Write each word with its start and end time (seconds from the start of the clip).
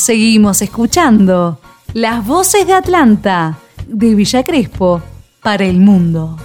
Seguimos 0.00 0.62
escuchando 0.62 1.60
las 1.92 2.26
voces 2.26 2.66
de 2.66 2.72
Atlanta, 2.72 3.58
de 3.86 4.14
Villa 4.14 4.42
Crespo, 4.42 5.02
para 5.42 5.66
el 5.66 5.76
mundo. 5.76 6.38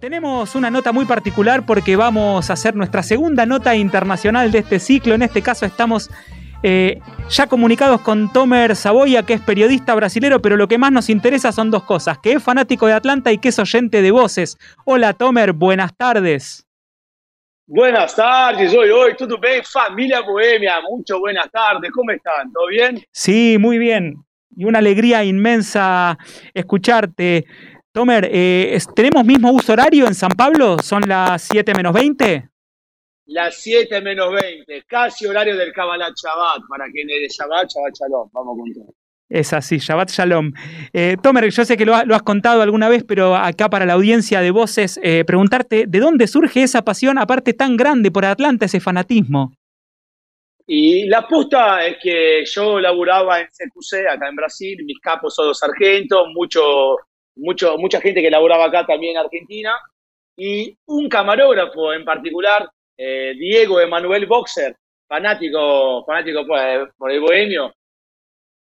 Tenemos 0.00 0.54
una 0.54 0.70
nota 0.70 0.90
muy 0.92 1.04
particular 1.04 1.66
porque 1.66 1.96
vamos 1.96 2.48
a 2.48 2.54
hacer 2.54 2.74
nuestra 2.74 3.02
segunda 3.02 3.44
nota 3.44 3.76
internacional 3.76 4.50
de 4.50 4.60
este 4.60 4.78
ciclo. 4.78 5.14
En 5.14 5.20
este 5.20 5.42
caso 5.42 5.66
estamos 5.66 6.08
eh, 6.62 6.98
ya 7.28 7.46
comunicados 7.46 8.00
con 8.00 8.32
Tomer 8.32 8.74
Saboya, 8.74 9.24
que 9.24 9.34
es 9.34 9.42
periodista 9.42 9.94
brasilero, 9.94 10.40
pero 10.40 10.56
lo 10.56 10.66
que 10.66 10.78
más 10.78 10.92
nos 10.92 11.10
interesa 11.10 11.52
son 11.52 11.70
dos 11.70 11.82
cosas, 11.82 12.16
que 12.22 12.32
es 12.32 12.42
fanático 12.42 12.86
de 12.86 12.94
Atlanta 12.94 13.32
y 13.32 13.36
que 13.36 13.50
es 13.50 13.58
oyente 13.58 14.00
de 14.00 14.10
voces. 14.10 14.56
Hola 14.86 15.12
Tomer, 15.12 15.52
buenas 15.52 15.94
tardes. 15.94 16.64
Buenas 17.66 18.14
tardes, 18.14 18.74
hoy, 18.74 18.90
hoy, 18.90 19.16
¿todo 19.16 19.38
bien? 19.38 19.64
Familia 19.64 20.20
Bohemia, 20.20 20.82
mucho 20.82 21.18
buenas 21.18 21.50
tardes, 21.50 21.90
¿cómo 21.92 22.10
están? 22.10 22.52
¿Todo 22.52 22.66
bien? 22.66 23.02
Sí, 23.10 23.56
muy 23.58 23.78
bien. 23.78 24.22
Y 24.54 24.66
una 24.66 24.80
alegría 24.80 25.24
inmensa 25.24 26.18
escucharte. 26.52 27.46
Tomer, 27.90 28.28
eh, 28.30 28.78
¿tenemos 28.94 29.24
mismo 29.24 29.50
uso 29.50 29.72
horario 29.72 30.06
en 30.06 30.14
San 30.14 30.32
Pablo? 30.32 30.76
¿Son 30.82 31.00
las 31.08 31.40
7 31.50 31.72
menos 31.74 31.94
20? 31.94 32.50
Las 33.28 33.54
7 33.62 33.98
menos 34.02 34.30
20, 34.34 34.82
casi 34.86 35.24
horario 35.24 35.56
del 35.56 35.72
Kabbalah 35.72 36.12
Shabbat, 36.14 36.64
para 36.68 36.84
quien 36.90 37.08
es 37.08 37.20
de 37.22 37.28
Shabbat, 37.28 37.70
Shabbat 37.70 37.94
Shalom, 37.94 38.28
vamos 38.30 38.58
con 38.58 38.74
todo. 38.74 38.94
Es 39.34 39.52
así, 39.52 39.78
Shabbat 39.78 40.10
Shalom. 40.10 40.52
Eh, 40.92 41.16
Tomer, 41.20 41.50
yo 41.50 41.64
sé 41.64 41.76
que 41.76 41.84
lo, 41.84 41.94
has 41.94 42.22
contado 42.22 42.62
alguna 42.62 42.88
vez, 42.88 43.02
pero 43.02 43.34
acá 43.34 43.68
para 43.68 43.84
la 43.84 43.94
audiencia 43.94 44.40
de 44.40 44.52
voces, 44.52 45.00
eh, 45.02 45.24
preguntarte, 45.26 45.86
¿de 45.88 45.98
dónde 45.98 46.28
surge 46.28 46.62
esa 46.62 46.82
pasión, 46.82 47.18
aparte 47.18 47.52
tan 47.52 47.76
grande 47.76 48.12
por 48.12 48.24
Atlanta, 48.24 48.66
ese 48.66 48.78
fanatismo? 48.78 49.52
Y 50.66 51.06
la 51.08 51.18
apuesta 51.18 51.84
es 51.84 51.96
que 52.00 52.44
yo 52.46 52.78
laburaba 52.78 53.40
en 53.40 53.48
CQC, 53.48 54.08
acá 54.08 54.28
en 54.28 54.36
Brasil, 54.36 54.78
mis 54.84 55.00
capos 55.00 55.34
son 55.34 55.48
los 55.48 55.58
sargentos, 55.58 56.28
mucho 56.32 56.96
mucho, 57.36 57.76
mucha 57.78 58.00
gente 58.00 58.22
que 58.22 58.30
laboraba 58.30 58.66
acá 58.66 58.86
también 58.86 59.16
en 59.16 59.24
Argentina, 59.24 59.76
y 60.36 60.76
un 60.86 61.08
camarógrafo 61.08 61.92
en 61.92 62.04
particular, 62.04 62.68
eh, 62.96 63.34
Diego 63.36 63.80
Emanuel 63.80 64.26
Boxer, 64.26 64.76
fanático, 65.08 66.04
fanático 66.04 66.46
por, 66.46 67.10
el 67.10 67.20
bohemio. 67.20 67.72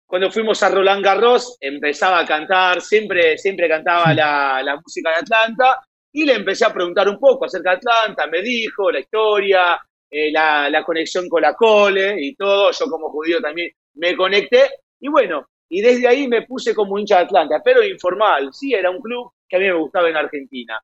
Cuando 0.09 0.31
fuimos 0.31 0.63
a 0.63 0.71
Roland 0.71 1.05
Garros, 1.05 1.59
empezaba 1.61 2.21
a 2.21 2.25
cantar, 2.25 2.81
siempre, 2.81 3.37
siempre 3.37 3.69
cantaba 3.69 4.15
la, 4.15 4.63
la 4.65 4.77
música 4.77 5.11
de 5.11 5.17
Atlanta, 5.17 5.81
y 6.11 6.25
le 6.25 6.33
empecé 6.33 6.65
a 6.65 6.73
preguntar 6.73 7.07
un 7.11 7.19
poco 7.19 7.45
acerca 7.45 7.73
de 7.73 7.77
Atlanta, 7.77 8.27
me 8.27 8.41
dijo 8.41 8.91
la 8.91 9.01
historia, 9.01 9.79
eh, 10.11 10.33
la, 10.33 10.71
la, 10.71 10.83
conexión 10.83 11.29
con 11.29 11.43
la 11.43 11.53
cole 11.53 12.17
y 12.19 12.35
todo, 12.35 12.71
yo 12.73 12.87
como 12.87 13.11
judío 13.11 13.39
también 13.43 13.71
me 13.97 14.17
conecté, 14.17 14.71
y 14.99 15.09
bueno, 15.09 15.47
y 15.69 15.83
desde 15.83 16.09
ahí 16.09 16.27
me 16.27 16.47
puse 16.47 16.75
como 16.75 16.99
hincha 16.99 17.19
de 17.19 17.25
Atlanta, 17.25 17.61
pero 17.63 17.85
informal, 17.85 18.49
sí, 18.53 18.73
era 18.73 18.91
un 18.91 19.03
club 19.03 19.31
que 19.47 19.57
a 19.57 19.59
mí 19.59 19.67
me 19.67 19.79
gustaba 19.79 20.09
en 20.09 20.17
Argentina. 20.17 20.81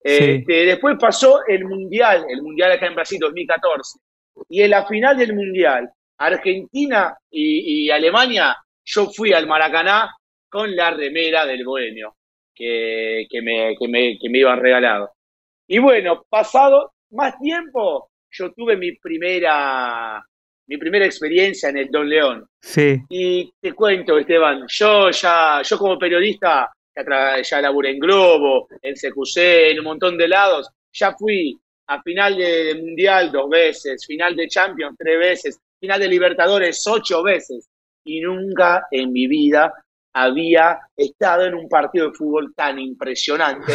Este, 0.00 0.66
después 0.66 0.96
pasó 1.00 1.46
el 1.46 1.64
Mundial, 1.64 2.26
el 2.28 2.42
Mundial 2.42 2.72
acá 2.72 2.86
en 2.88 2.96
Brasil 2.96 3.18
2014, 3.20 4.00
y 4.48 4.62
en 4.62 4.70
la 4.70 4.84
final 4.84 5.16
del 5.16 5.32
Mundial, 5.32 5.88
Argentina 6.18 7.16
y, 7.30 7.90
Alemania, 7.90 8.56
yo 8.84 9.06
fui 9.06 9.32
al 9.32 9.46
Maracaná 9.46 10.14
con 10.48 10.74
la 10.74 10.90
remera 10.90 11.46
del 11.46 11.64
Bohemio, 11.64 12.16
que, 12.54 13.26
que, 13.28 13.42
me, 13.42 13.74
que, 13.78 13.88
me, 13.88 14.18
que 14.18 14.28
me 14.28 14.38
iban 14.38 14.60
regalado. 14.60 15.12
Y 15.66 15.78
bueno, 15.78 16.24
pasado 16.28 16.92
más 17.10 17.38
tiempo, 17.40 18.10
yo 18.30 18.52
tuve 18.52 18.76
mi 18.76 18.92
primera 18.96 20.24
mi 20.66 20.78
primera 20.78 21.04
experiencia 21.04 21.68
en 21.68 21.78
el 21.78 21.90
Don 21.90 22.08
León. 22.08 22.46
Sí. 22.60 22.98
Y 23.08 23.52
te 23.60 23.72
cuento, 23.72 24.18
Esteban, 24.18 24.64
yo 24.66 25.10
ya, 25.10 25.60
yo 25.62 25.78
como 25.78 25.98
periodista, 25.98 26.70
ya 27.42 27.60
laburé 27.60 27.90
en 27.90 27.98
Globo, 27.98 28.68
en 28.80 28.94
CQC, 28.94 29.70
en 29.72 29.80
un 29.80 29.84
montón 29.84 30.16
de 30.16 30.28
lados, 30.28 30.68
ya 30.92 31.12
fui 31.12 31.58
a 31.86 32.00
final 32.02 32.36
de, 32.36 32.74
Mundial 32.76 33.30
dos 33.30 33.48
veces, 33.50 34.06
final 34.06 34.34
de 34.36 34.48
Champions 34.48 34.96
tres 34.98 35.18
veces, 35.18 35.60
final 35.78 36.00
de 36.00 36.08
Libertadores 36.08 36.86
ocho 36.86 37.22
veces, 37.22 37.68
y 38.04 38.20
nunca 38.20 38.86
en 38.90 39.12
mi 39.12 39.26
vida 39.26 39.72
había 40.12 40.78
estado 40.96 41.46
en 41.46 41.54
un 41.54 41.68
partido 41.68 42.10
de 42.10 42.14
fútbol 42.14 42.54
tan 42.54 42.78
impresionante 42.78 43.72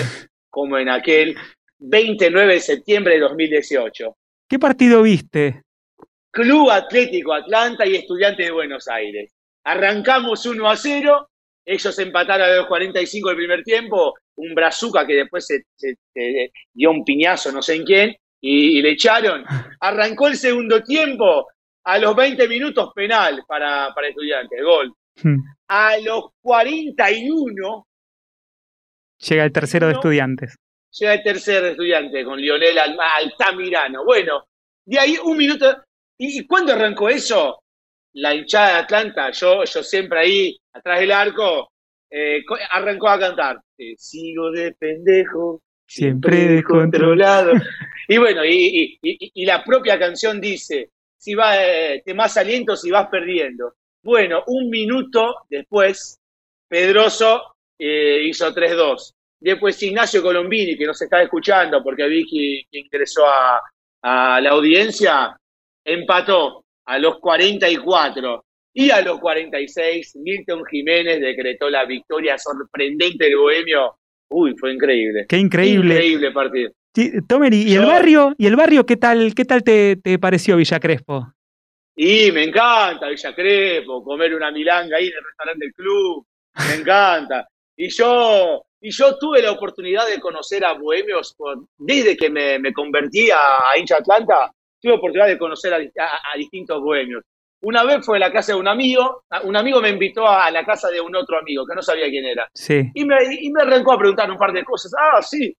como 0.50 0.78
en 0.78 0.90
aquel 0.90 1.35
29 1.79 2.53
de 2.53 2.59
septiembre 2.59 3.16
de 3.16 3.22
2018. 3.22 4.16
¿Qué 4.47 4.59
partido 4.59 5.01
viste? 5.01 5.63
Club 6.31 6.69
Atlético 6.69 7.34
Atlanta 7.34 7.85
y 7.85 7.95
Estudiantes 7.95 8.45
de 8.45 8.51
Buenos 8.51 8.88
Aires. 8.88 9.31
Arrancamos 9.63 10.45
1 10.45 10.69
a 10.69 10.75
0, 10.75 11.29
ellos 11.66 12.00
empataron 12.00 12.50
a 12.50 12.56
los 12.56 12.68
45 12.68 13.29
del 13.29 13.38
primer 13.38 13.63
tiempo, 13.63 14.16
un 14.35 14.56
brazuca 14.56 15.06
que 15.06 15.16
después 15.16 15.45
se, 15.45 15.66
dio 16.73 16.91
un 16.91 17.03
piñazo 17.03 17.51
no 17.51 17.62
sé 17.62 17.75
en 17.75 17.84
quién 17.84 18.16
y, 18.41 18.81
le 18.81 18.91
echaron. 18.91 19.44
Arrancó 19.79 20.28
el 20.28 20.35
segundo 20.35 20.81
tiempo, 20.81 21.47
a 21.84 21.97
los 21.97 22.16
20 22.16 22.47
minutos 22.47 22.91
penal 22.94 23.44
para, 23.47 23.94
para 23.94 24.07
Estudiantes, 24.09 24.63
gol. 24.63 24.94
Hmm. 25.22 25.38
A 25.67 25.97
los 25.97 26.25
41... 26.41 27.85
Llega 29.17 29.44
el 29.44 29.51
tercero 29.51 29.88
de 29.88 29.94
Estudiantes. 29.94 30.56
Llega 30.91 31.13
el 31.13 31.23
tercer 31.23 31.62
de 31.63 31.72
Estudiantes 31.72 32.25
con 32.25 32.39
Lionel 32.39 32.78
Altamirano. 32.78 34.06
Bueno, 34.06 34.45
de 34.85 35.00
ahí 35.00 35.18
un 35.23 35.38
minuto, 35.38 35.84
¿Y 36.22 36.45
cuándo 36.45 36.73
arrancó 36.73 37.07
eso? 37.07 37.63
La 38.13 38.35
hinchada 38.35 38.68
de 38.68 38.79
Atlanta, 38.79 39.31
yo, 39.31 39.63
yo 39.63 39.81
siempre 39.84 40.19
ahí, 40.19 40.57
atrás 40.73 41.00
del 41.00 41.13
arco, 41.13 41.72
eh, 42.12 42.44
arrancó 42.72 43.07
a 43.07 43.19
cantar. 43.19 43.62
sigo 43.95 44.51
de 44.51 44.73
pendejo, 44.73 45.62
siempre 45.88 46.35
descontrolado. 46.35 47.53
y 48.09 48.18
bueno, 48.18 48.41
y, 48.44 49.00
la 49.45 49.63
propia 49.63 49.97
canción 49.97 50.41
dice, 50.41 50.89
si 51.19 51.35
va, 51.35 51.62
eh, 51.62 52.02
te 52.03 52.13
más 52.13 52.35
aliento 52.38 52.75
si 52.75 52.90
vas 52.90 53.09
perdiendo. 53.09 53.74
Bueno, 54.02 54.44
un 54.47 54.69
minuto 54.69 55.35
después, 55.50 56.19
Pedroso 56.68 57.56
eh, 57.78 58.22
hizo 58.24 58.53
3-2. 58.53 59.13
Después 59.41 59.81
Ignacio 59.84 60.22
Colombini, 60.22 60.78
que 60.78 60.85
nos 60.85 61.02
está 61.02 61.22
escuchando 61.22 61.84
porque 61.84 62.07
vi 62.07 62.25
que, 62.25 62.80
ingresó 62.80 63.25
a, 63.25 63.59
a 64.02 64.41
la 64.41 64.52
audiencia, 64.52 65.38
empató 65.84 66.63
a 66.85 66.97
los 66.97 67.19
44 67.19 68.46
y 68.74 68.91
a 68.91 69.01
los 69.01 69.19
46 69.19 70.16
Milton 70.18 70.63
Jiménez 70.66 71.19
decretó 71.19 71.69
la 71.69 71.86
victoria 71.86 72.38
sorprendente 72.38 73.25
del 73.25 73.38
Bohemio. 73.38 73.97
Uy, 74.30 74.56
fue 74.57 74.74
increíble. 74.74 75.25
Qué 75.28 75.38
increíble. 75.38 75.96
Increíble 75.96 76.31
partido. 76.31 76.72
Tomer, 77.27 77.53
¿y 77.53 77.75
el 77.75 77.85
barrio? 77.85 78.33
¿Y 78.38 78.47
el 78.47 78.55
barrio 78.55 78.85
qué 78.85 78.97
tal, 78.97 79.33
qué 79.35 79.45
tal 79.45 79.63
te, 79.63 79.95
te 79.97 80.17
pareció 80.19 80.57
Villa 80.57 80.79
Crespo? 80.79 81.33
Y 81.95 82.31
me 82.31 82.44
encanta 82.44 83.09
Villa 83.09 83.35
Crespo, 83.35 84.03
comer 84.03 84.33
una 84.33 84.51
milanga 84.51 84.97
ahí 84.97 85.07
en 85.07 85.13
el 85.17 85.23
restaurante 85.23 85.66
del 85.66 85.73
club, 85.73 86.25
me 86.67 86.75
encanta. 86.75 87.47
Y 87.75 87.89
yo, 87.89 88.63
y 88.81 88.91
yo 88.91 89.17
tuve 89.17 89.41
la 89.41 89.51
oportunidad 89.51 90.07
de 90.07 90.19
conocer 90.19 90.66
a 90.66 90.73
Bohemios 90.73 91.35
desde 91.77 92.17
que 92.17 92.29
me, 92.29 92.59
me 92.59 92.73
convertí 92.73 93.29
a 93.31 93.77
hincha 93.77 93.97
Atlanta, 93.97 94.51
tuve 94.81 94.94
oportunidad 94.94 95.27
de 95.27 95.38
conocer 95.38 95.73
a, 95.73 96.38
distintos 96.38 96.81
bohemios. 96.81 97.23
Una 97.61 97.83
vez 97.83 98.06
fue 98.06 98.17
a 98.17 98.21
la 98.21 98.31
casa 98.31 98.53
de 98.53 98.59
un 98.59 98.67
amigo, 98.67 99.23
un 99.44 99.57
amigo 99.57 99.81
me 99.81 99.89
invitó 99.89 100.27
a 100.27 100.50
la 100.50 100.66
casa 100.66 100.89
de 100.89 101.01
un 101.01 101.13
otro 101.16 101.38
amigo 101.38 101.66
que 101.66 101.75
no 101.75 101.81
sabía 101.81 102.09
quién 102.09 102.25
era. 102.25 102.50
Sí. 102.53 102.89
Y, 102.94 103.03
me, 103.03 103.17
y 103.41 103.51
me 103.51 103.61
arrancó 103.61 103.94
a 103.94 103.97
preguntar 104.00 104.31
un 104.31 104.38
par 104.38 104.53
de 104.53 104.63
cosas. 104.63 104.94
Ah, 104.97 105.21
sí, 105.21 105.53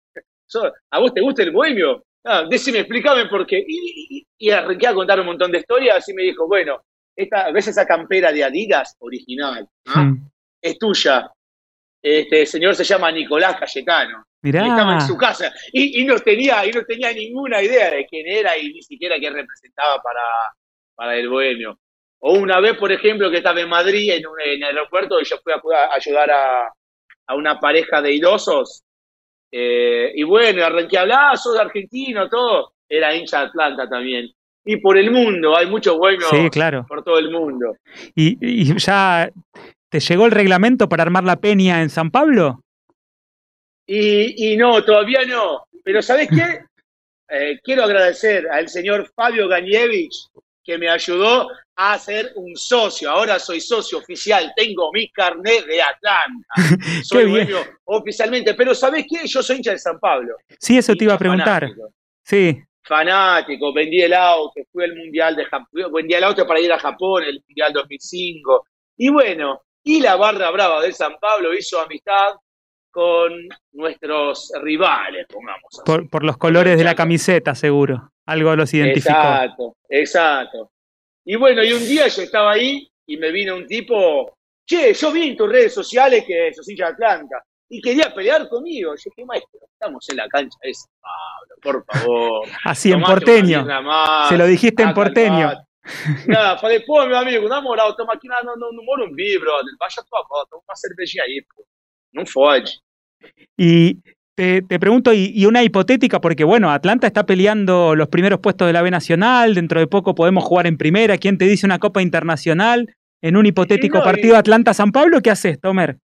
¿a 0.91 0.99
vos 0.99 1.15
te 1.15 1.21
gusta 1.21 1.43
el 1.43 1.51
bohemio? 1.51 2.05
Ah, 2.25 2.45
decime, 2.49 2.81
explícame 2.81 3.27
por 3.27 3.47
qué. 3.47 3.65
Y, 3.67 4.27
y, 4.39 4.51
arranqué 4.51 4.87
a 4.87 4.95
contar 4.95 5.21
un 5.21 5.27
montón 5.27 5.51
de 5.51 5.59
historias 5.59 6.07
y 6.09 6.15
me 6.15 6.23
dijo, 6.23 6.47
bueno, 6.47 6.83
esta, 7.17 7.51
¿ves 7.51 7.69
esa 7.69 7.87
campera 7.87 8.33
de 8.33 8.45
Adidas 8.45 8.97
original? 9.01 9.69
¿Ah? 9.87 10.13
Es 10.61 10.79
tuya. 10.79 11.31
Este 12.03 12.47
señor 12.47 12.75
se 12.75 12.85
llama 12.85 13.13
Nicolás 13.13 13.57
Cayetano. 13.59 14.25
Estaba 14.43 14.95
en 14.95 15.01
su 15.03 15.19
casa 15.19 15.53
y, 15.73 16.03
no 16.05 16.19
tenía, 16.19 16.65
y 16.65 16.71
no 16.71 16.83
tenía 16.85 17.13
ninguna 17.13 17.63
idea 17.63 17.91
de 17.91 18.07
quién 18.07 18.27
era 18.27 18.57
y 18.57 18.73
ni 18.73 18.83
siquiera 18.83 19.17
qué 19.21 19.29
representaba 19.29 20.01
para, 20.03 20.23
para 20.95 21.17
el 21.17 21.29
bohemio. 21.29 21.79
O 22.21 22.35
una 22.35 22.59
vez, 22.61 22.77
por 22.77 22.91
ejemplo, 22.91 23.31
que 23.31 23.39
estaba 23.39 23.61
en 23.61 23.69
Madrid, 23.69 24.13
en, 24.13 24.27
un, 24.27 24.41
en 24.41 24.63
el 24.63 24.79
aeropuerto, 24.79 25.21
y 25.21 25.25
yo 25.25 25.37
fui 25.43 25.53
a, 25.53 25.95
ayudar 25.95 26.31
a, 26.31 26.73
a, 27.27 27.35
una 27.35 27.61
pareja 27.61 28.01
de 28.01 28.15
idosos. 28.15 28.83
Eh, 29.53 30.13
y 30.15 30.23
bueno, 30.23 30.65
arranqué 30.65 30.99
a 30.99 31.03
hablar, 31.03 31.39
sos 31.39 31.59
argentino, 31.59 32.29
todo. 32.29 32.73
Era 32.89 33.15
hincha 33.15 33.41
de 33.41 33.47
Atlanta 33.47 33.89
también. 33.89 34.31
Y 34.65 34.77
por 34.77 34.99
el 34.99 35.11
mundo, 35.11 35.57
hay 35.57 35.67
muchos 35.67 35.97
buenos 35.97 36.29
claro. 36.53 36.85
por 36.87 37.03
todo 37.03 37.19
el 37.19 37.31
mundo. 37.31 37.77
¿Y, 38.15 38.37
¿Y 38.41 38.79
ya 38.79 39.31
te 39.89 40.01
llegó 40.01 40.27
el 40.27 40.33
reglamento 40.33 40.89
para 40.89 41.03
armar 41.03 41.25
la 41.25 41.37
peña 41.37 41.83
en 41.83 41.91
San 41.91 42.11
Pablo? 42.11 42.63
Y, 43.87 44.57
no, 44.57 44.85
todavía 44.85 45.25
no. 45.27 45.67
Pero 45.83 46.01
¿sabes 46.01 46.29
qué? 46.29 46.61
eh, 47.29 47.59
quiero 47.63 47.83
agradecer 47.83 48.49
al 48.49 48.69
señor 48.69 49.11
Fabio 49.17 49.49
Gañevich 49.49 50.29
que 50.63 50.79
me 50.79 50.89
ayudó 50.89 51.49
a 51.83 51.99
ser 51.99 52.33
un 52.37 52.55
socio. 52.57 53.11
Ahora 53.11 53.39
soy 53.39 53.59
socio 53.59 53.99
oficial, 53.99 54.53
tengo 54.55 54.91
mi 54.93 55.11
carnet 55.11 55.65
de 55.65 55.81
Atlanta. 55.81 56.47
Soy 57.03 57.31
dueño 57.31 57.57
oficialmente, 57.85 58.53
pero 58.53 58.75
¿sabés 58.75 59.07
qué? 59.09 59.27
Yo 59.27 59.43
soy 59.43 59.57
hincha 59.57 59.71
de 59.71 59.79
San 59.79 59.99
Pablo. 59.99 60.37
Sí, 60.59 60.77
eso 60.77 60.95
te 60.95 61.05
iba 61.05 61.15
a 61.15 61.19
preguntar. 61.19 61.71
Sí. 62.23 62.61
Fanático, 62.83 63.73
vendí 63.73 64.03
el 64.03 64.13
auto, 64.13 64.61
fui 64.71 64.85
al 64.85 64.95
Mundial 64.95 65.35
de 65.37 65.45
Japón, 65.47 65.93
vendí 65.95 66.13
el 66.13 66.25
auto 66.25 66.47
para 66.47 66.61
ir 66.61 66.71
a 66.71 66.79
Japón, 66.79 67.23
el 67.25 67.43
Mundial 67.49 67.73
2005. 67.73 68.67
Y 68.99 69.09
bueno, 69.09 69.63
y 69.83 70.01
la 70.01 70.17
barra 70.17 70.51
brava 70.51 70.83
de 70.83 70.93
San 70.93 71.15
Pablo 71.19 71.55
hizo 71.55 71.81
amistad 71.81 72.35
con 72.91 73.33
nuestros 73.73 74.53
rivales, 74.63 75.27
pongamos. 75.33 75.65
Así. 75.73 76.09
Por, 76.09 76.25
los 76.25 76.37
colores 76.37 76.77
de 76.77 76.85
la 76.85 76.95
camiseta, 76.95 77.55
seguro. 77.55 78.11
Algo 78.27 78.55
los 78.55 78.75
identificó. 78.75 79.17
Exacto, 79.17 79.77
exacto. 79.89 80.71
Y 81.25 81.37
bueno, 81.37 81.63
y 81.63 81.73
un 81.73 81.87
día 81.87 82.09
yo 82.09 82.23
estaba 82.23 82.53
ahí 82.53 82.89
y 83.07 83.17
me 83.17 83.31
vino 83.31 83.57
un 83.57 83.67
tipo, 83.67 84.39
che, 84.67 84.95
yo 84.95 85.13
vi 85.13 85.29
en 85.29 85.37
tus 85.37 85.49
redes 85.49 85.75
sociales 85.75 86.25
que 86.27 86.53
sos 86.53 86.69
hincha 86.69 86.87
de 86.87 86.93
Atlanta 86.93 87.43
y 87.69 87.81
quería 87.81 88.13
pelear 88.15 88.49
conmigo. 88.49 88.95
Yo 88.97 89.11
dije, 89.17 89.27
maestro, 89.27 89.61
estamos 89.73 90.09
en 90.09 90.17
la 90.17 90.29
cancha 90.29 90.59
de 90.63 90.75
San 90.75 90.91
Pablo, 91.01 91.57
por 91.63 91.85
favor. 91.85 92.49
Así 92.65 92.93
en 92.93 93.03
porteño. 93.03 93.67
Se 94.29 94.37
lo 94.37 94.47
dijiste 94.47 94.83
en 94.83 94.95
porteño. 94.95 95.53
Cara, 96.27 96.59
falei, 96.59 96.81
pô, 96.81 97.07
meu 97.07 97.17
amigo, 97.17 97.49
na 97.49 97.61
moral, 97.61 97.91
estamos 97.91 98.15
aqui 98.15 98.29
no, 98.29 98.55
no, 98.55 98.71
no 98.71 98.83
Morumbi, 98.83 99.39
brother. 99.39 99.75
Baixa 99.79 100.05
tua 100.05 100.23
bota, 100.29 100.57
uma 100.57 100.77
cervejinha 100.77 101.25
aí, 101.25 101.43
pô. 101.49 101.65
No 102.13 102.27
fode. 102.27 102.79
Y 103.57 103.97
te, 104.41 104.63
te 104.63 104.81
pregunto, 104.81 105.13
y, 105.13 105.31
y, 105.35 105.45
una 105.45 105.63
hipotética, 105.63 106.19
porque 106.23 106.45
bueno, 106.45 106.71
Atlanta 106.71 107.07
está 107.07 107.27
peleando 107.27 107.95
los 107.95 108.09
primeros 108.09 108.41
puestos 108.41 108.67
de 108.67 108.73
la 108.73 108.81
B 108.81 108.91
Nacional, 108.91 109.55
dentro 109.55 109.81
de 109.81 109.87
poco 109.87 110.15
podemos 110.15 110.45
jugar 110.45 110.67
en 110.67 110.79
primera, 110.79 111.19
¿quién 111.19 111.37
te 111.37 111.45
dice 111.45 111.67
una 111.67 111.79
Copa 111.79 112.01
Internacional? 112.01 112.97
En 113.21 113.37
un 113.37 113.45
hipotético 113.45 113.99
no, 113.99 114.05
partido 114.05 114.39
Atlanta-San 114.39 114.93
Pablo, 114.93 115.21
¿qué 115.21 115.31
haces, 115.31 115.61
Tomer? 115.61 115.99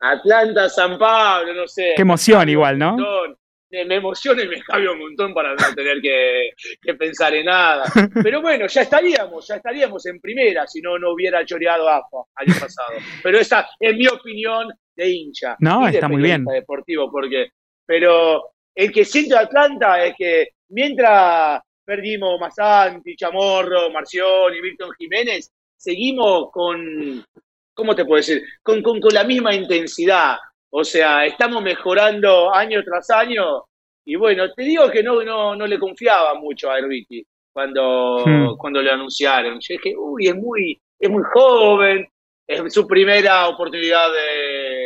Atlanta-San 0.00 0.98
Pablo, 0.98 1.52
no 1.52 1.66
sé. 1.66 1.92
Qué 1.96 2.00
emoción 2.00 2.48
igual, 2.48 2.78
¿no? 2.78 2.96
Me 3.70 3.96
emociona 3.96 4.42
y 4.42 4.48
me 4.48 4.62
cambia 4.62 4.92
un 4.92 5.00
montón 5.00 5.34
para 5.34 5.50
no 5.50 5.74
tener 5.74 6.00
que, 6.00 6.52
que, 6.80 6.94
pensar 6.94 7.34
en 7.34 7.44
nada. 7.44 7.84
Pero 8.24 8.40
bueno, 8.40 8.66
ya 8.68 8.80
estaríamos, 8.80 9.46
ya 9.46 9.56
estaríamos 9.56 10.06
en 10.06 10.18
primera 10.18 10.66
si 10.66 10.80
no, 10.80 10.98
no 10.98 11.12
hubiera 11.12 11.44
choreado 11.44 11.90
AFA 11.90 12.24
año 12.36 12.54
pasado. 12.58 12.94
Pero 13.22 13.38
esa, 13.38 13.68
en 13.80 13.98
mi 13.98 14.06
opinión, 14.06 14.68
de 14.98 15.10
hincha. 15.10 15.56
No, 15.60 15.86
está 15.86 16.08
muy 16.08 16.20
bien. 16.20 16.44
Deportivo, 16.44 17.10
porque, 17.10 17.52
pero 17.86 18.50
el 18.74 18.92
que 18.92 19.04
siente 19.04 19.36
Atlanta 19.36 20.04
es 20.04 20.14
que 20.18 20.48
mientras 20.70 21.62
perdimos 21.84 22.38
Masanti, 22.38 23.16
Chamorro, 23.16 23.90
Marción 23.90 24.54
y 24.54 24.60
Milton 24.60 24.90
Jiménez, 24.98 25.52
seguimos 25.76 26.50
con, 26.50 27.24
¿cómo 27.72 27.94
te 27.94 28.04
puedo 28.04 28.16
decir? 28.16 28.42
Con, 28.62 28.82
con, 28.82 29.00
con 29.00 29.14
la 29.14 29.24
misma 29.24 29.54
intensidad. 29.54 30.36
O 30.70 30.84
sea, 30.84 31.24
estamos 31.24 31.62
mejorando 31.62 32.52
año 32.52 32.82
tras 32.84 33.08
año. 33.10 33.64
Y 34.04 34.16
bueno, 34.16 34.52
te 34.52 34.64
digo 34.64 34.90
que 34.90 35.02
no, 35.02 35.22
no, 35.22 35.54
no 35.54 35.66
le 35.66 35.78
confiaba 35.78 36.34
mucho 36.34 36.70
a 36.70 36.78
Herbiti 36.78 37.24
cuando, 37.52 38.24
hmm. 38.26 38.56
cuando 38.58 38.82
le 38.82 38.90
anunciaron. 38.90 39.60
Yo 39.60 39.74
dije, 39.74 39.94
uy, 39.96 40.26
es 40.26 40.34
muy, 40.34 40.80
es 40.98 41.08
muy 41.08 41.22
joven, 41.32 42.08
es 42.46 42.72
su 42.72 42.86
primera 42.86 43.48
oportunidad 43.48 44.08
de, 44.10 44.77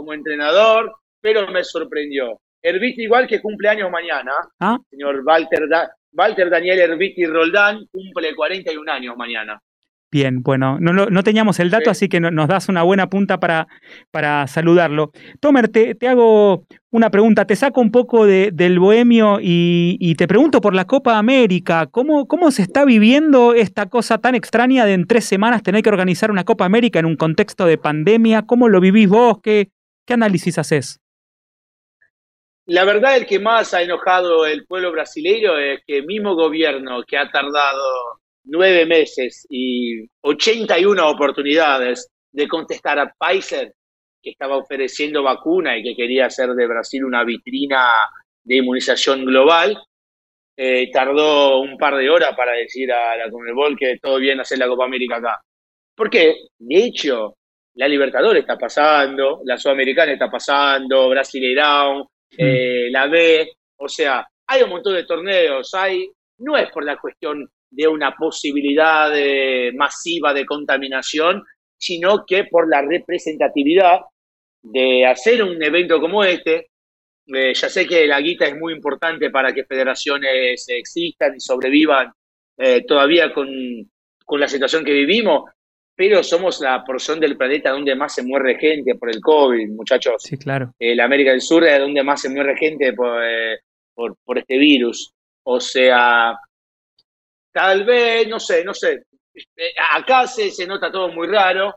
como 0.00 0.14
entrenador, 0.14 0.94
pero 1.20 1.46
me 1.48 1.62
sorprendió. 1.62 2.40
Herbiti 2.62 3.02
igual 3.02 3.26
que 3.26 3.40
cumple 3.40 3.68
años 3.68 3.90
mañana, 3.90 4.32
¿Ah? 4.58 4.78
señor 4.88 5.22
Walter, 5.26 5.68
da 5.68 5.90
Walter 6.12 6.48
Daniel 6.48 6.78
Herbiti 6.78 7.26
Roldán 7.26 7.86
cumple 7.92 8.34
41 8.34 8.90
años 8.90 9.14
mañana. 9.16 9.60
Bien, 10.10 10.42
bueno, 10.42 10.78
no, 10.80 10.92
no, 10.92 11.06
no 11.06 11.22
teníamos 11.22 11.60
el 11.60 11.70
dato, 11.70 11.84
sí. 11.84 11.90
así 11.90 12.08
que 12.08 12.18
no, 12.18 12.30
nos 12.30 12.48
das 12.48 12.68
una 12.68 12.82
buena 12.82 13.08
punta 13.08 13.38
para, 13.38 13.68
para 14.10 14.46
saludarlo. 14.48 15.12
Tomer, 15.38 15.68
te, 15.68 15.94
te, 15.94 16.08
hago 16.08 16.64
una 16.90 17.10
pregunta, 17.10 17.44
te 17.44 17.54
saco 17.54 17.80
un 17.80 17.92
poco 17.92 18.26
de, 18.26 18.50
del 18.52 18.80
bohemio 18.80 19.38
y, 19.40 19.98
y, 20.00 20.16
te 20.16 20.26
pregunto 20.26 20.60
por 20.60 20.74
la 20.74 20.86
Copa 20.86 21.16
América, 21.16 21.86
¿cómo, 21.86 22.26
¿cómo 22.26 22.50
se 22.50 22.62
está 22.62 22.84
viviendo 22.84 23.54
esta 23.54 23.86
cosa 23.86 24.18
tan 24.18 24.34
extraña 24.34 24.84
de 24.84 24.94
en 24.94 25.06
tres 25.06 25.26
semanas 25.26 25.62
tener 25.62 25.82
que 25.82 25.90
organizar 25.90 26.32
una 26.32 26.44
Copa 26.44 26.64
América 26.64 26.98
en 26.98 27.06
un 27.06 27.16
contexto 27.16 27.66
de 27.66 27.78
pandemia? 27.78 28.42
¿Cómo 28.42 28.68
lo 28.68 28.80
vivís 28.80 29.08
vos? 29.08 29.38
¿Qué, 29.40 29.68
qué 30.10 30.14
análisis 30.14 30.58
haces? 30.58 30.98
La 32.66 32.84
verdad, 32.84 33.16
el 33.16 33.26
que 33.26 33.38
más 33.38 33.72
ha 33.74 33.82
enojado 33.82 34.44
el 34.44 34.66
pueblo 34.66 34.90
brasileño 34.90 35.56
es 35.56 35.82
que 35.86 35.98
el 35.98 36.06
mismo 36.06 36.34
gobierno 36.34 37.04
que 37.06 37.16
ha 37.16 37.30
tardado 37.30 38.18
nueve 38.42 38.86
meses 38.86 39.46
y 39.48 40.08
81 40.22 41.08
oportunidades 41.08 42.08
de 42.32 42.48
contestar 42.48 42.98
a 42.98 43.14
Pfizer, 43.16 43.72
que 44.20 44.30
estaba 44.30 44.56
ofreciendo 44.56 45.22
vacuna 45.22 45.78
y 45.78 45.84
que 45.84 45.94
quería 45.94 46.26
hacer 46.26 46.48
de 46.54 46.66
Brasil 46.66 47.04
una 47.04 47.22
vitrina 47.22 47.86
de 48.42 48.56
inmunización 48.56 49.24
global, 49.24 49.78
eh, 50.56 50.90
tardó 50.92 51.60
un 51.60 51.78
par 51.78 51.96
de 51.96 52.10
horas 52.10 52.34
para 52.36 52.54
decir 52.54 52.90
a 52.92 53.16
la 53.16 53.30
Conmebol 53.30 53.76
que 53.78 53.96
todo 54.02 54.18
bien 54.18 54.40
hacer 54.40 54.58
la 54.58 54.66
Copa 54.66 54.86
América 54.86 55.18
acá. 55.18 55.40
Porque, 55.94 56.34
de 56.58 56.84
hecho, 56.84 57.36
la 57.74 57.88
Libertadores 57.88 58.42
está 58.42 58.58
pasando, 58.58 59.40
la 59.44 59.56
Sudamericana 59.56 60.12
está 60.12 60.30
pasando, 60.30 61.08
Brasileirão, 61.08 62.08
eh, 62.36 62.88
la 62.90 63.06
B, 63.06 63.48
o 63.76 63.88
sea, 63.88 64.26
hay 64.46 64.62
un 64.62 64.70
montón 64.70 64.94
de 64.94 65.04
torneos, 65.04 65.72
hay, 65.74 66.10
no 66.38 66.56
es 66.56 66.70
por 66.70 66.84
la 66.84 66.96
cuestión 66.96 67.48
de 67.70 67.86
una 67.86 68.14
posibilidad 68.16 69.10
de, 69.10 69.72
masiva 69.74 70.34
de 70.34 70.44
contaminación, 70.44 71.44
sino 71.78 72.24
que 72.26 72.44
por 72.44 72.68
la 72.68 72.82
representatividad 72.82 74.00
de 74.62 75.06
hacer 75.06 75.42
un 75.42 75.62
evento 75.62 76.00
como 76.00 76.24
este. 76.24 76.70
Eh, 77.32 77.54
ya 77.54 77.68
sé 77.68 77.86
que 77.86 78.06
la 78.06 78.20
guita 78.20 78.46
es 78.46 78.56
muy 78.56 78.72
importante 78.72 79.30
para 79.30 79.52
que 79.52 79.64
federaciones 79.64 80.66
existan 80.68 81.36
y 81.36 81.40
sobrevivan 81.40 82.12
eh, 82.58 82.84
todavía 82.86 83.32
con, 83.32 83.48
con 84.24 84.40
la 84.40 84.48
situación 84.48 84.84
que 84.84 84.92
vivimos, 84.92 85.44
pero 86.00 86.22
somos 86.22 86.62
la 86.62 86.82
porción 86.82 87.20
del 87.20 87.36
planeta 87.36 87.72
donde 87.72 87.94
más 87.94 88.14
se 88.14 88.22
muere 88.22 88.56
gente 88.58 88.94
por 88.94 89.10
el 89.10 89.20
COVID, 89.20 89.68
muchachos. 89.72 90.22
Sí, 90.22 90.38
claro. 90.38 90.72
Eh, 90.78 90.96
la 90.96 91.04
América 91.04 91.30
del 91.30 91.42
Sur 91.42 91.62
es 91.64 91.78
donde 91.78 92.02
más 92.02 92.22
se 92.22 92.30
muere 92.30 92.56
gente 92.56 92.94
por, 92.94 93.22
eh, 93.22 93.58
por, 93.94 94.16
por 94.24 94.38
este 94.38 94.56
virus. 94.56 95.12
O 95.44 95.60
sea, 95.60 96.38
Tal 97.52 97.84
vez, 97.84 98.28
no 98.28 98.38
sé, 98.38 98.64
no 98.64 98.72
sé. 98.72 99.02
Eh, 99.34 99.74
acá 99.92 100.26
se, 100.26 100.50
se 100.50 100.66
nota 100.66 100.90
todo 100.90 101.08
muy 101.08 101.26
raro. 101.26 101.74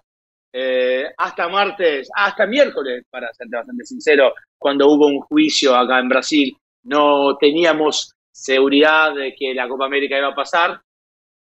Eh, 0.56 1.06
hasta 1.18 1.50
martes, 1.50 2.08
hasta 2.16 2.46
miércoles, 2.46 3.04
para 3.10 3.34
ser 3.34 3.48
bastante 3.52 3.84
sincero, 3.86 4.34
cuando 4.58 4.88
hubo 4.88 5.08
un 5.08 5.20
juicio 5.20 5.76
acá 5.76 6.00
en 6.00 6.08
Brasil, 6.10 6.56
no 6.84 7.36
teníamos 7.38 8.14
seguridad 8.32 9.16
de 9.16 9.34
que 9.36 9.54
la 9.54 9.68
Copa 9.68 9.86
América 9.86 10.18
iba 10.18 10.30
a 10.30 10.36
pasar, 10.36 10.80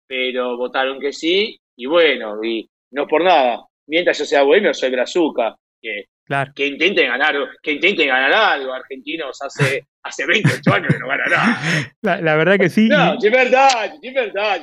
pero 0.07 0.57
votaron 0.57 1.01
que 1.01 1.13
sí, 1.13 1.59
y 1.81 1.87
bueno, 1.87 2.45
y 2.45 2.69
no 2.91 3.07
por 3.07 3.25
nada. 3.25 3.65
Mientras 3.87 4.19
yo 4.19 4.27
sea 4.27 4.43
bohemio, 4.43 4.75
soy 4.75 4.91
brazuca, 4.91 5.57
que, 5.81 6.05
claro. 6.25 6.53
que 6.55 6.67
intenten 6.67 7.09
ganar, 7.09 7.35
que 7.63 7.73
intenten 7.73 8.09
ganar 8.09 8.33
algo. 8.35 8.75
Argentinos 8.75 9.41
hace 9.41 9.87
hace 10.03 10.27
28 10.27 10.75
años 10.75 10.93
que 10.93 10.99
no 10.99 11.09
gana 11.09 11.25
nada. 11.25 11.93
La, 12.03 12.21
la 12.21 12.37
verdad 12.37 12.59
que 12.59 12.69
sí. 12.69 12.87
No, 12.87 13.15
es 13.15 13.33
verdad, 13.33 13.95
es 14.03 14.15
verdad. 14.15 14.61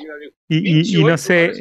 Y, 0.47 0.57
y, 0.57 1.00
y 1.00 1.03
no 1.03 1.17
sé. 1.17 1.53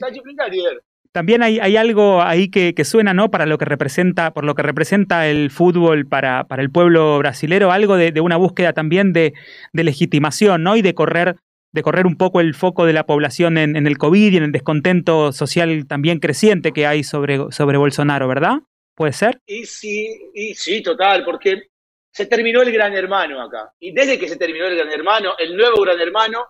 También 1.12 1.42
hay, 1.42 1.58
hay 1.58 1.78
algo 1.78 2.20
ahí 2.20 2.50
que, 2.50 2.74
que, 2.74 2.84
suena, 2.84 3.14
¿no? 3.14 3.30
Para 3.30 3.46
lo 3.46 3.56
que 3.56 3.64
representa, 3.64 4.34
por 4.34 4.44
lo 4.44 4.54
que 4.54 4.62
representa 4.62 5.26
el 5.26 5.50
fútbol 5.50 6.06
para, 6.06 6.44
para 6.44 6.60
el 6.60 6.70
pueblo 6.70 7.16
brasilero, 7.16 7.72
algo 7.72 7.96
de, 7.96 8.12
de 8.12 8.20
una 8.20 8.36
búsqueda 8.36 8.74
también 8.74 9.14
de, 9.14 9.32
de, 9.72 9.84
legitimación, 9.84 10.62
¿no? 10.62 10.76
Y 10.76 10.82
de 10.82 10.94
correr, 10.94 11.36
de 11.76 11.82
correr 11.82 12.06
un 12.06 12.16
poco 12.16 12.40
el 12.40 12.54
foco 12.54 12.86
de 12.86 12.92
la 12.92 13.06
población 13.06 13.58
en, 13.58 13.76
en, 13.76 13.86
el 13.86 13.98
COVID 13.98 14.32
y 14.32 14.36
en 14.36 14.42
el 14.42 14.52
descontento 14.52 15.30
social 15.30 15.86
también 15.86 16.18
creciente 16.18 16.72
que 16.72 16.86
hay 16.86 17.04
sobre, 17.04 17.52
sobre 17.52 17.78
Bolsonaro, 17.78 18.26
¿verdad? 18.26 18.56
¿Puede 18.96 19.12
ser? 19.12 19.38
Y 19.46 19.66
sí, 19.66 20.30
y 20.34 20.54
sí, 20.54 20.82
total, 20.82 21.24
porque 21.24 21.68
se 22.10 22.26
terminó 22.26 22.62
el 22.62 22.72
Gran 22.72 22.94
Hermano 22.94 23.42
acá. 23.42 23.70
Y 23.78 23.92
desde 23.92 24.18
que 24.18 24.28
se 24.28 24.36
terminó 24.36 24.66
el 24.66 24.76
Gran 24.76 24.90
Hermano, 24.90 25.34
el 25.38 25.54
nuevo 25.54 25.82
Gran 25.82 26.00
Hermano 26.00 26.46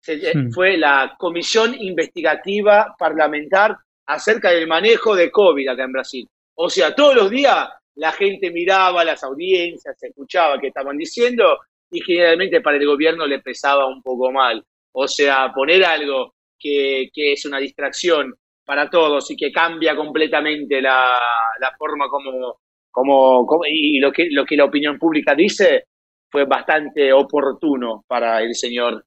se, 0.00 0.16
hmm. 0.16 0.52
fue 0.52 0.76
la 0.76 1.16
Comisión 1.18 1.74
Investigativa 1.78 2.94
Parlamentar 2.96 3.76
acerca 4.06 4.50
del 4.50 4.68
manejo 4.68 5.16
de 5.16 5.30
COVID 5.30 5.68
acá 5.68 5.84
en 5.84 5.92
Brasil. 5.92 6.28
O 6.54 6.70
sea, 6.70 6.94
todos 6.94 7.16
los 7.16 7.30
días 7.30 7.68
la 7.96 8.12
gente 8.12 8.52
miraba 8.52 9.04
las 9.04 9.24
audiencias, 9.24 9.98
se 9.98 10.06
escuchaba 10.06 10.60
qué 10.60 10.68
estaban 10.68 10.96
diciendo 10.96 11.58
y 11.90 12.00
generalmente 12.00 12.60
para 12.60 12.76
el 12.76 12.86
gobierno 12.86 13.26
le 13.26 13.40
pesaba 13.40 13.86
un 13.86 14.02
poco 14.02 14.30
mal. 14.30 14.64
O 14.92 15.06
sea, 15.08 15.52
poner 15.54 15.84
algo 15.84 16.34
que, 16.58 17.08
que 17.12 17.32
es 17.32 17.44
una 17.46 17.58
distracción 17.58 18.34
para 18.64 18.90
todos 18.90 19.30
y 19.30 19.36
que 19.36 19.52
cambia 19.52 19.96
completamente 19.96 20.82
la, 20.82 21.18
la 21.60 21.72
forma 21.78 22.08
como 22.08 22.58
como, 22.98 23.46
como, 23.46 23.62
y 23.66 24.00
lo 24.00 24.10
que, 24.12 24.28
lo 24.30 24.44
que 24.44 24.56
la 24.56 24.64
opinión 24.64 24.98
pública 24.98 25.34
dice, 25.34 25.84
fue 26.30 26.44
bastante 26.44 27.12
oportuno 27.12 28.04
para 28.08 28.42
el 28.42 28.54
señor 28.54 29.04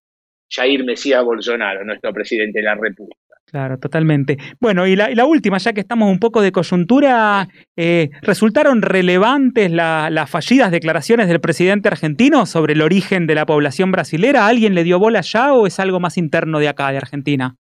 Jair 0.50 0.84
Mesías 0.86 1.24
Bolsonaro, 1.24 1.84
nuestro 1.84 2.14
presidente 2.14 2.60
de 2.60 2.66
la 2.66 2.76
República. 2.76 3.21
Claro, 3.52 3.78
totalmente. 3.78 4.38
Bueno, 4.62 4.88
y 4.88 4.96
la, 4.96 5.26
última, 5.26 5.58
ya 5.58 5.74
que 5.74 5.82
estamos 5.82 6.10
un 6.10 6.20
poco 6.20 6.42
de 6.42 6.54
coyuntura, 6.54 7.50
eh, 7.76 8.10
¿resultaron 8.22 8.82
relevantes 8.82 9.70
las 9.70 10.30
fallidas 10.30 10.72
declaraciones 10.72 11.28
del 11.28 11.42
presidente 11.42 11.90
argentino 11.90 12.46
sobre 12.46 12.74
el 12.74 12.82
origen 12.82 13.28
de 13.28 13.36
la 13.36 13.46
población 13.46 13.92
brasilera? 13.92 14.48
¿Alguien 14.48 14.74
le 14.74 14.86
dio 14.86 15.00
bola 15.00 15.20
ya 15.20 15.52
o 15.54 15.68
es 15.68 15.82
algo 15.82 16.00
más 16.00 16.18
interno 16.18 16.60
de 16.60 16.70
acá, 16.70 16.92
de 16.92 16.98
Argentina? 17.00 17.58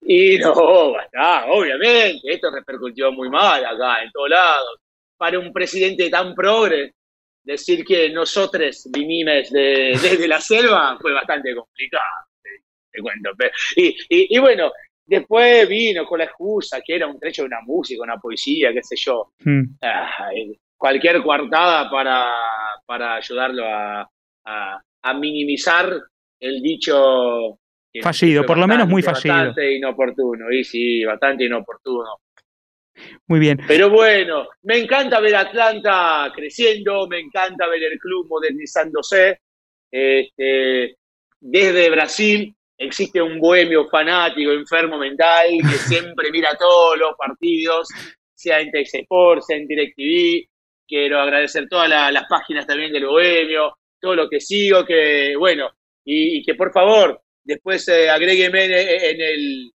Y 0.00 0.38
no, 0.38 0.52
obviamente, 0.52 2.20
esto 2.24 2.50
repercutió 2.50 3.12
muy 3.12 3.30
mal 3.30 3.64
acá, 3.64 4.02
en 4.02 4.10
todos 4.10 4.30
lados. 4.30 4.80
Para 5.16 5.38
un 5.38 5.52
presidente 5.52 6.10
tan 6.10 6.34
progre, 6.34 6.94
decir 7.44 7.84
que 7.84 8.10
nosotros 8.10 8.88
vinimos 8.92 9.50
desde 9.52 10.26
la 10.26 10.40
selva 10.40 10.98
fue 11.00 11.12
bastante 11.12 11.54
complicado, 11.54 12.26
te, 12.42 13.00
cuento. 13.00 13.30
Y, 13.76 14.36
y 14.36 14.38
bueno, 14.40 14.72
Después 15.08 15.66
vino 15.66 16.04
con 16.04 16.18
la 16.18 16.26
excusa 16.26 16.82
que 16.84 16.96
era 16.96 17.06
un 17.06 17.18
trecho 17.18 17.40
de 17.40 17.46
una 17.46 17.62
música, 17.62 18.02
una 18.02 18.18
poesía, 18.18 18.74
qué 18.74 18.82
sé 18.82 18.94
yo. 18.94 19.32
Hmm. 19.42 19.62
cualquier 20.76 21.22
coartada 21.22 21.90
para, 21.90 22.30
para 22.84 23.14
ayudarlo 23.14 23.64
a, 23.66 24.06
a, 24.44 25.14
minimizar 25.14 25.90
el 26.38 26.60
dicho. 26.60 27.58
Fallido, 28.02 28.44
por 28.44 28.58
lo 28.58 28.68
menos 28.68 28.86
muy 28.86 29.02
fallido. 29.02 29.34
Bastante 29.34 29.76
inoportuno, 29.76 30.52
y 30.52 30.62
sí, 30.62 31.02
bastante 31.06 31.46
inoportuno. 31.46 32.18
Muy 33.28 33.40
bien. 33.40 33.58
Pero 33.66 33.88
bueno, 33.88 34.46
me 34.64 34.76
encanta 34.76 35.20
ver 35.20 35.36
Atlanta 35.36 36.30
creciendo, 36.34 37.08
me 37.08 37.18
encanta 37.18 37.66
ver 37.66 37.82
el 37.82 37.98
club 37.98 38.26
modernizándose. 38.28 39.40
Este, 39.90 40.96
desde 41.40 41.88
Brasil 41.88 42.54
existe 42.78 43.20
un 43.20 43.40
bohemio 43.40 43.88
fanático, 43.88 44.52
enfermo 44.52 44.98
mental, 44.98 45.48
que 45.60 45.78
siempre 45.78 46.30
mira 46.30 46.56
todos 46.58 46.96
los 46.96 47.16
partidos, 47.16 47.88
sea 48.34 48.60
en 48.60 48.70
Tex 48.70 48.94
Sport, 48.94 49.42
sea 49.42 49.56
en 49.56 49.66
DirecTV. 49.66 50.48
Quiero 50.86 51.20
agradecer 51.20 51.68
todas 51.68 51.88
las 51.88 52.26
páginas 52.28 52.66
también 52.66 52.92
del 52.92 53.06
bohemio, 53.06 53.76
todo 54.00 54.14
lo 54.14 54.28
que 54.28 54.40
sigo, 54.40 54.86
que 54.86 55.34
bueno, 55.36 55.70
y, 56.04 56.42
que 56.42 56.54
por 56.54 56.72
favor, 56.72 57.20
después 57.44 57.86
eh, 57.88 58.08
agrégueme 58.08 58.64
en, 58.64 59.20
el, 59.20 59.70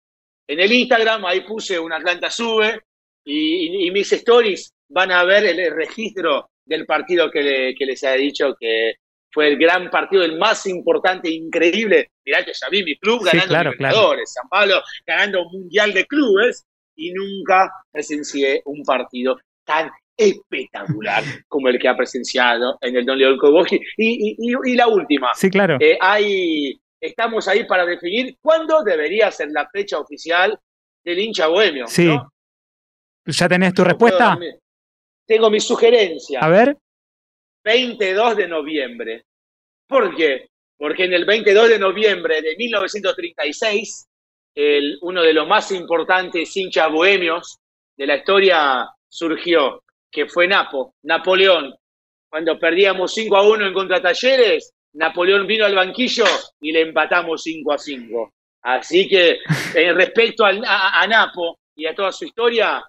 en 0.47 0.61
el 0.61 0.73
Instagram, 0.73 1.25
ahí 1.25 1.41
puse 1.43 1.79
un 1.79 1.93
Atlanta 1.93 2.29
Sube, 2.29 2.81
y, 3.25 3.91
mis 3.91 4.13
stories 4.13 4.71
van 4.89 5.13
a 5.13 5.25
ver 5.25 5.47
el, 5.47 5.75
registro 5.75 6.51
del 6.65 6.85
partido 6.85 7.31
que, 7.31 7.75
que 7.79 7.87
les 7.87 8.03
he 8.03 8.17
dicho 8.19 8.55
que 8.59 8.95
fue 9.31 9.49
el 9.49 9.59
gran 9.59 9.91
partido, 9.91 10.23
el 10.25 10.39
más 10.39 10.67
importante, 10.67 11.31
increíble. 11.31 12.11
Mirá 12.25 12.45
que 12.45 12.53
ya 12.53 12.69
vi 12.71 12.85
mi 12.85 12.97
club 12.99 13.25
ganando 13.25 13.73
sí, 13.73 13.79
San 14.27 14.49
Pablo 14.49 14.83
ganando 15.07 15.43
un 15.43 15.61
mundial 15.61 15.93
de 15.93 16.07
clubes 16.07 16.67
y 16.97 17.13
nunca 17.13 17.71
presencié 17.91 18.63
un 18.65 18.83
partido 18.83 19.39
tan 19.65 19.91
espectacular 20.17 21.23
como 21.49 21.69
el 21.69 21.79
que 21.79 21.89
ha 21.89 21.97
presenciado 21.97 22.77
en 22.81 22.97
el 22.97 23.07
Don 23.07 23.19
León 23.19 23.39
Cobogi. 23.39 23.81
Y, 23.97 24.37
y, 24.39 24.75
la 24.75 24.89
última. 24.89 25.33
Sí, 25.35 25.51
claro. 25.51 25.77
Eh, 25.81 25.97
hay, 26.01 26.81
estamos 27.01 27.47
ahí 27.49 27.65
para 27.65 27.87
definir 27.87 28.37
cuándo 28.41 28.83
debería 28.83 29.31
ser 29.31 29.49
la 29.53 29.69
fecha 29.71 29.99
oficial 29.99 30.59
del 31.05 31.19
hincha 31.19 31.47
bohemio. 31.47 31.87
Sí. 31.87 32.19
¿Ya 33.27 33.49
tenés 33.49 33.75
tu 33.75 33.85
respuesta? 33.85 34.39
Tengo 35.27 35.51
mi 35.51 35.61
sugerencia. 35.61 36.41
A 36.41 36.49
ver. 36.49 36.77
22 37.65 38.37
de 38.37 38.49
noviembre. 38.49 39.25
¿Por 39.87 40.15
qué? 40.15 40.49
Porque 40.77 41.05
en 41.05 41.13
el 41.13 41.25
22 41.25 41.69
de 41.69 41.79
noviembre 41.79 42.41
de 42.43 42.57
1936, 42.57 44.07
el, 44.55 44.99
uno 45.03 45.23
de 45.23 45.33
los 45.33 45.47
más 45.47 45.71
importantes 45.73 46.57
hinchas 46.57 46.91
bohemios 46.91 47.59
de 47.97 48.07
la 48.07 48.17
historia 48.17 48.89
surgió, 49.09 49.83
que 50.11 50.27
fue 50.27 50.47
Napo, 50.47 50.95
Napoleón. 51.03 51.75
Cuando 52.29 52.59
perdíamos 52.59 53.15
5 53.15 53.37
a 53.37 53.49
1 53.49 53.67
en 53.67 53.75
contra 53.75 54.03
Talleres, 54.03 54.73
Napoleón 54.93 55.47
vino 55.47 55.65
al 55.65 55.75
banquillo 55.75 56.25
y 56.61 56.73
le 56.73 56.83
empatamos 56.83 57.43
5 57.43 57.73
a 57.73 57.79
5. 57.79 58.33
Así 58.63 59.09
que 59.09 59.39
en 59.75 59.97
respecto 59.97 60.45
a, 60.45 60.51
a 61.01 61.07
Napo 61.07 61.59
y 61.75 61.87
a 61.87 61.95
toda 61.95 62.13
su 62.13 62.25
historia, 62.25 62.85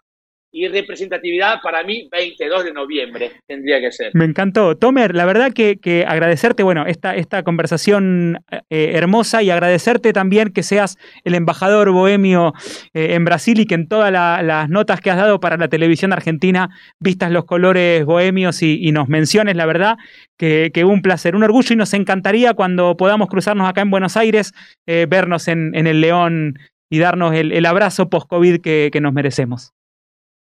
y 0.51 0.67
representatividad 0.67 1.61
para 1.61 1.83
mí 1.83 2.07
22 2.11 2.65
de 2.65 2.73
noviembre 2.73 3.31
tendría 3.47 3.79
que 3.79 3.91
ser. 3.91 4.11
Me 4.15 4.25
encantó. 4.25 4.75
Tomer, 4.75 5.15
la 5.15 5.25
verdad 5.25 5.53
que, 5.53 6.05
agradecerte, 6.07 6.63
bueno, 6.63 6.85
esta, 6.87 7.15
esta 7.15 7.43
conversación 7.43 8.39
eh, 8.69 8.91
hermosa 8.95 9.43
y 9.43 9.51
agradecerte 9.51 10.11
también 10.11 10.49
que 10.51 10.63
seas 10.63 10.97
el 11.23 11.35
embajador 11.35 11.91
bohemio 11.91 12.53
eh, 12.93 13.13
en 13.13 13.25
Brasil 13.25 13.59
y 13.59 13.65
que 13.65 13.75
en 13.75 13.87
todas 13.87 14.11
las 14.11 14.69
notas 14.69 15.01
que 15.01 15.11
has 15.11 15.17
dado 15.17 15.39
para 15.39 15.57
la 15.57 15.67
televisión 15.67 16.13
argentina 16.13 16.69
vistas 16.99 17.31
los 17.31 17.45
colores 17.45 18.05
bohemios 18.05 18.63
y, 18.63 18.89
nos 18.91 19.07
menciones, 19.07 19.55
la 19.55 19.67
verdad 19.67 19.97
que, 20.37 20.71
un 20.83 21.01
placer, 21.01 21.35
un 21.35 21.43
orgullo 21.43 21.73
y 21.73 21.77
nos 21.77 21.93
encantaría 21.93 22.55
cuando 22.55 22.97
podamos 22.97 23.27
cruzarnos 23.27 23.69
acá 23.69 23.81
en 23.81 23.91
Buenos 23.91 24.17
Aires, 24.17 24.53
eh, 24.87 25.05
vernos 25.07 25.47
en, 25.47 25.75
el 25.75 26.01
León 26.01 26.57
y 26.89 26.97
darnos 26.97 27.35
el, 27.35 27.65
abrazo 27.65 28.09
post-COVID 28.09 28.61
que 28.61 28.99
nos 28.99 29.13
merecemos. 29.13 29.73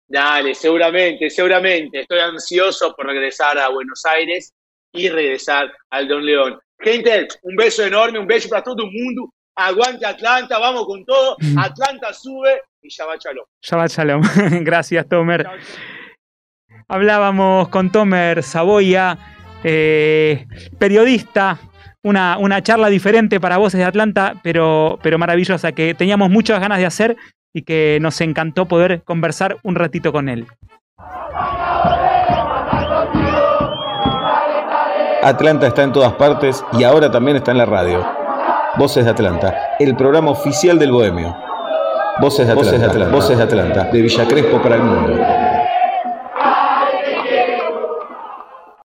Dale, 0.09 0.55
seguramente, 0.55 1.29
seguramente. 1.31 2.01
Estoy 2.01 2.21
ansioso 2.21 2.95
por 2.95 3.07
regresar 3.07 3.59
a 3.59 3.69
Buenos 3.69 4.05
Aires 4.05 4.55
y 4.93 5.09
regresar 5.09 5.73
al 5.91 6.07
Don 6.07 6.25
León. 6.25 6.59
Gente, 6.79 7.29
un 7.43 7.57
beso 7.57 7.85
enorme, 7.85 8.19
un 8.19 8.27
beso 8.27 8.49
para 8.49 8.63
todo 8.63 8.85
el 8.85 8.91
mundo. 8.91 9.33
Aguante 9.57 10.07
Atlanta, 10.07 10.59
vamos 10.59 10.87
con 10.87 11.05
todo. 11.05 11.37
Mm. 11.41 11.59
Atlanta 11.59 12.13
sube 12.13 12.61
y 12.83 12.89
Shabbat 12.89 13.21
Shalom. 13.21 13.45
Shabbat 13.63 13.91
Shalom. 13.91 14.23
Gracias, 14.65 15.09
Tomer. 15.09 15.47
Hablábamos 16.89 17.69
con 17.69 17.91
Tomer 17.91 18.43
Saboya, 18.43 19.19
eh, 19.65 20.47
periodista. 20.79 21.59
Una, 22.05 22.39
una, 22.39 22.63
charla 22.63 22.89
diferente 22.89 23.41
para 23.41 23.57
Voces 23.57 23.79
de 23.79 23.85
Atlanta, 23.85 24.35
pero, 24.45 24.97
pero 25.03 25.19
maravillosa, 25.19 25.73
que 25.73 25.93
teníamos 25.95 26.31
muchas 26.31 26.61
ganas 26.61 26.79
de 26.79 26.87
hacer 26.87 27.17
y 27.57 27.63
que 27.63 27.97
nos 28.03 28.21
encantó 28.21 28.67
poder 28.67 29.01
conversar 29.03 29.57
un 29.63 29.77
ratito 29.77 30.13
con 30.13 30.29
él. 30.29 30.47
Atlanta 35.23 35.67
está 35.67 35.83
en 35.83 35.93
todas 35.93 36.13
partes 36.13 36.63
y 36.75 36.85
ahora 36.85 37.11
también 37.11 37.39
está 37.39 37.53
en 37.53 37.59
la 37.59 37.65
radio. 37.65 38.07
Voces 38.77 39.07
de 39.07 39.11
Atlanta, 39.11 39.75
el 39.79 39.97
programa 39.97 40.33
oficial 40.33 40.79
del 40.79 40.93
Bohemio. 40.93 41.35
Voces 42.21 42.47
de 42.47 42.53
Atlanta, 42.53 43.09
Voces 43.09 43.39
de, 43.39 43.45
Atlanta, 43.45 43.85
de 43.91 44.03
Villa 44.03 44.29
Crespo 44.29 44.61
para 44.61 44.77
el 44.77 44.83
mundo. 44.83 45.15